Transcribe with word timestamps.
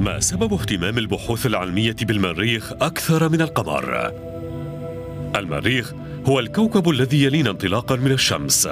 ما 0.00 0.20
سبب 0.20 0.52
اهتمام 0.52 0.98
البحوث 0.98 1.46
العلمية 1.46 1.96
بالمريخ 2.02 2.72
أكثر 2.72 3.28
من 3.28 3.40
القمر؟ 3.40 4.12
المريخ 5.36 5.92
هو 6.26 6.40
الكوكب 6.40 6.88
الذي 6.88 7.24
يلينا 7.24 7.50
انطلاقا 7.50 7.96
من 7.96 8.12
الشمس 8.12 8.68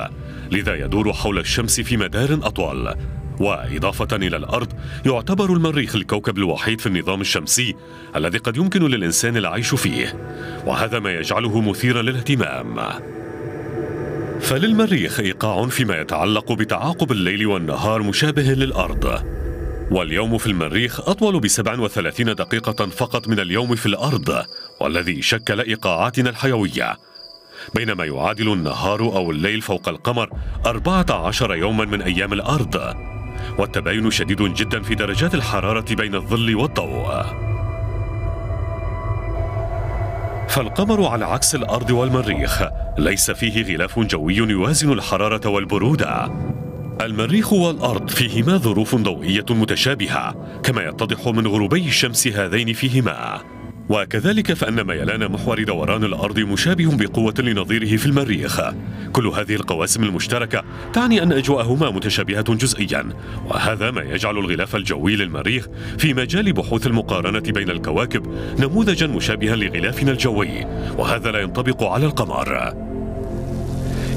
لذا 0.52 0.74
يدور 0.74 1.12
حول 1.12 1.38
الشمس 1.38 1.80
في 1.80 1.96
مدار 1.96 2.38
أطول. 2.42 2.94
وإضافة 3.40 4.16
إلى 4.16 4.36
الأرض 4.36 4.72
يعتبر 5.06 5.52
المريخ 5.52 5.94
الكوكب 5.94 6.38
الوحيد 6.38 6.80
في 6.80 6.86
النظام 6.86 7.20
الشمسي 7.20 7.74
الذي 8.16 8.38
قد 8.38 8.56
يمكن 8.56 8.82
للإنسان 8.82 9.36
العيش 9.36 9.74
فيه. 9.74 10.14
وهذا 10.66 10.98
ما 10.98 11.10
يجعله 11.10 11.60
مثيرا 11.60 12.02
للاهتمام. 12.02 12.80
فللمريخ 14.40 15.20
إيقاع 15.20 15.66
فيما 15.66 16.00
يتعلق 16.00 16.52
بتعاقب 16.52 17.12
الليل 17.12 17.46
والنهار 17.46 18.02
مشابه 18.02 18.42
للأرض. 18.42 19.37
واليوم 19.90 20.38
في 20.38 20.46
المريخ 20.46 21.08
أطول 21.08 21.40
ب 21.40 21.46
37 21.46 22.34
دقيقة 22.34 22.86
فقط 22.86 23.28
من 23.28 23.40
اليوم 23.40 23.74
في 23.74 23.86
الأرض 23.86 24.44
والذي 24.80 25.22
شكل 25.22 25.60
إيقاعاتنا 25.60 26.30
الحيوية. 26.30 26.96
بينما 27.74 28.04
يعادل 28.04 28.52
النهار 28.52 29.00
أو 29.00 29.30
الليل 29.30 29.60
فوق 29.60 29.88
القمر 29.88 30.30
14 30.66 31.54
يوما 31.54 31.84
من 31.84 32.02
أيام 32.02 32.32
الأرض. 32.32 32.94
والتباين 33.58 34.10
شديد 34.10 34.42
جدا 34.42 34.82
في 34.82 34.94
درجات 34.94 35.34
الحرارة 35.34 35.94
بين 35.94 36.14
الظل 36.14 36.56
والضوء. 36.56 37.22
فالقمر 40.48 41.06
على 41.06 41.24
عكس 41.24 41.54
الأرض 41.54 41.90
والمريخ 41.90 42.62
ليس 42.98 43.30
فيه 43.30 43.74
غلاف 43.74 43.98
جوي 43.98 44.36
يوازن 44.36 44.92
الحرارة 44.92 45.48
والبرودة. 45.48 46.47
المريخ 47.00 47.52
والأرض 47.52 48.10
فيهما 48.10 48.56
ظروف 48.56 48.94
ضوئية 48.94 49.44
متشابهة 49.50 50.60
كما 50.62 50.82
يتضح 50.82 51.26
من 51.26 51.46
غروبي 51.46 51.86
الشمس 51.86 52.26
هذين 52.26 52.72
فيهما. 52.72 53.40
وكذلك 53.88 54.52
فأن 54.52 54.86
ميلان 54.86 55.32
محور 55.32 55.62
دوران 55.62 56.04
الأرض 56.04 56.38
مشابه 56.38 56.96
بقوة 56.96 57.34
لنظيره 57.38 57.96
في 57.96 58.06
المريخ. 58.06 58.60
كل 59.12 59.26
هذه 59.26 59.54
القواسم 59.54 60.02
المشتركة 60.02 60.64
تعني 60.92 61.22
أن 61.22 61.32
أجواءهما 61.32 61.90
متشابهة 61.90 62.54
جزئيا 62.54 63.08
وهذا 63.46 63.90
ما 63.90 64.02
يجعل 64.02 64.38
الغلاف 64.38 64.76
الجوي 64.76 65.16
للمريخ 65.16 65.66
في 65.98 66.14
مجال 66.14 66.52
بحوث 66.52 66.86
المقارنة 66.86 67.52
بين 67.52 67.70
الكواكب 67.70 68.26
نموذجا 68.58 69.06
مشابها 69.06 69.56
لغلافنا 69.56 70.10
الجوي 70.10 70.64
وهذا 70.98 71.30
لا 71.30 71.40
ينطبق 71.40 71.82
على 71.84 72.06
القمر. 72.06 72.87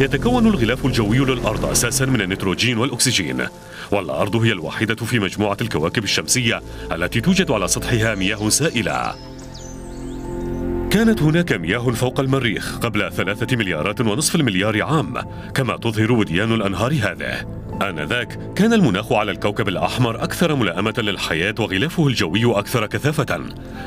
يتكون 0.02 0.48
الغلاف 0.48 0.86
الجوي 0.86 1.18
للأرض 1.18 1.66
أساسا 1.66 2.06
من 2.06 2.22
النيتروجين 2.22 2.78
والأكسجين 2.78 3.48
والأرض 3.92 4.36
هي 4.36 4.52
الوحيدة 4.52 4.96
في 4.96 5.20
مجموعة 5.20 5.58
الكواكب 5.62 6.04
الشمسية 6.04 6.62
التي 6.92 7.22
توجد 7.22 7.52
على 7.52 7.68
سطحها 7.68 8.16
مياه 8.16 8.50
سائلة. 8.50 9.16
كانت 10.90 11.22
هناك 11.22 11.54
مياه 11.54 11.92
فوق 11.92 12.20
المريخ 12.20 12.78
قبل 12.78 13.12
ثلاثة 13.12 13.58
مليارات 13.58 14.02
ونصف 14.02 14.36
المليار 14.36 14.84
عام 14.84 15.14
كما 15.54 15.78
تظهر 15.78 16.12
وديان 16.12 16.54
الأنهار 16.54 16.92
هذه. 16.92 17.61
آنذاك 17.82 18.54
كان 18.56 18.74
المناخ 18.74 19.12
على 19.12 19.32
الكوكب 19.32 19.68
الأحمر 19.68 20.24
أكثر 20.24 20.56
ملائمة 20.56 20.94
للحياة 20.98 21.56
وغلافه 21.60 22.08
الجوي 22.08 22.60
أكثر 22.60 22.86
كثافة. 22.86 23.44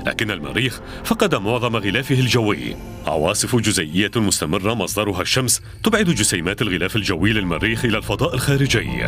لكن 0.06 0.30
المريخ 0.30 0.80
فقد 1.04 1.34
معظم 1.34 1.76
غلافه 1.76 2.14
الجوي. 2.14 2.76
عواصف 3.06 3.56
جزيئية 3.56 4.10
مستمرة 4.16 4.74
مصدرها 4.74 5.22
الشمس 5.22 5.62
تبعد 5.82 6.04
جسيمات 6.04 6.62
الغلاف 6.62 6.96
الجوي 6.96 7.32
للمريخ 7.32 7.84
إلى 7.84 7.98
الفضاء 7.98 8.34
الخارجي. 8.34 9.04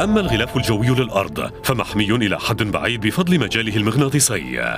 أما 0.00 0.20
الغلاف 0.20 0.56
الجوي 0.56 0.86
للأرض 0.86 1.50
فمحمي 1.64 2.10
إلى 2.10 2.38
حد 2.38 2.62
بعيد 2.62 3.00
بفضل 3.06 3.40
مجاله 3.40 3.76
المغناطيسي. 3.76 4.76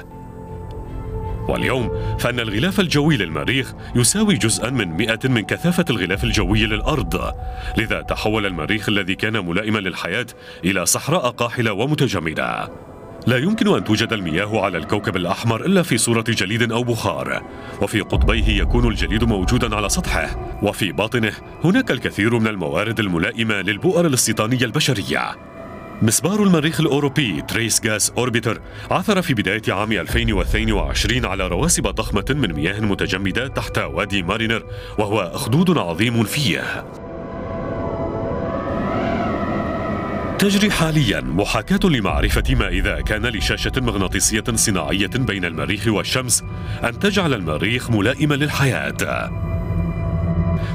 واليوم 1.48 1.90
فإن 2.18 2.40
الغلاف 2.40 2.80
الجوي 2.80 3.16
للمريخ 3.16 3.72
يساوي 3.94 4.34
جزءا 4.34 4.70
من 4.70 4.88
مئة 4.88 5.28
من 5.28 5.40
كثافة 5.40 5.84
الغلاف 5.90 6.24
الجوي 6.24 6.66
للأرض. 6.66 7.34
لذا 7.76 8.00
تحول 8.00 8.46
المريخ 8.46 8.88
الذي 8.88 9.14
كان 9.14 9.46
ملائما 9.46 9.78
للحياة 9.78 10.26
إلى 10.64 10.86
صحراء 10.86 11.30
قاحلة 11.30 11.72
ومتجمدة. 11.72 12.72
لا 13.26 13.36
يمكن 13.36 13.74
أن 13.74 13.84
توجد 13.84 14.12
المياه 14.12 14.60
على 14.60 14.78
الكوكب 14.78 15.16
الأحمر 15.16 15.66
إلا 15.66 15.82
في 15.82 15.98
صورة 15.98 16.24
جليد 16.28 16.72
أو 16.72 16.82
بخار. 16.82 17.42
وفي 17.82 18.00
قطبيه 18.00 18.48
يكون 18.48 18.88
الجليد 18.88 19.24
موجودا 19.24 19.76
على 19.76 19.88
سطحه. 19.88 20.58
وفي 20.62 20.92
باطنه 20.92 21.32
هناك 21.64 21.90
الكثير 21.90 22.38
من 22.38 22.46
الموارد 22.46 23.00
الملائمة 23.00 23.54
للبؤر 23.54 24.06
الاستيطانية 24.06 24.64
البشرية. 24.64 25.36
مسبار 26.02 26.42
المريخ 26.42 26.80
الأوروبي 26.80 27.42
Trace 27.42 27.80
Gas 27.80 28.10
Orbiter 28.10 28.60
عثر 28.90 29.22
في 29.22 29.34
بداية 29.34 29.62
عام 29.68 29.92
2022 29.92 31.24
على 31.24 31.48
رواسب 31.48 31.82
ضخمة 31.82 32.24
من 32.30 32.52
مياه 32.52 32.80
متجمدة 32.80 33.48
تحت 33.48 33.78
وادي 33.78 34.22
مارينر 34.22 34.62
وهو 34.98 35.20
أخدود 35.20 35.78
عظيم 35.78 36.24
فيه. 36.24 36.84
تجري 40.38 40.70
حاليا 40.70 41.20
محاكاة 41.20 41.88
لمعرفة 41.88 42.54
ما 42.54 42.68
إذا 42.68 43.00
كان 43.00 43.26
لشاشة 43.26 43.72
مغناطيسية 43.76 44.44
صناعية 44.54 45.10
بين 45.14 45.44
المريخ 45.44 45.86
والشمس 45.86 46.44
أن 46.84 46.98
تجعل 46.98 47.34
المريخ 47.34 47.90
ملائما 47.90 48.34
للحياة. 48.34 49.30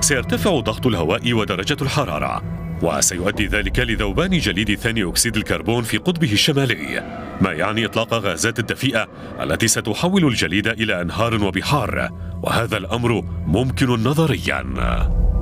سيرتفع 0.01 0.59
ضغط 0.59 0.87
الهواء 0.87 1.33
ودرجة 1.33 1.77
الحرارة. 1.81 2.62
وسيؤدي 2.83 3.47
ذلك 3.47 3.79
لذوبان 3.79 4.37
جليد 4.37 4.75
ثاني 4.75 5.09
أكسيد 5.09 5.37
الكربون 5.37 5.83
في 5.83 5.97
قطبه 5.97 6.31
الشمالي 6.31 7.03
ما 7.41 7.51
يعني 7.51 7.85
إطلاق 7.85 8.13
غازات 8.13 8.59
الدفيئة 8.59 9.07
التي 9.41 9.67
ستحول 9.67 10.25
الجليد 10.25 10.67
إلى 10.67 11.01
أنهار 11.01 11.43
وبحار 11.43 12.09
وهذا 12.41 12.77
الأمر 12.77 13.21
ممكن 13.47 13.87
نظرياً. 13.87 15.32